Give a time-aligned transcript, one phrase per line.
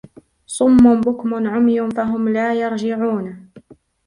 [0.47, 3.49] صُمٌّ بُكْمٌ عُمْيٌ فَهُمْ لَا يَرْجِعُونَ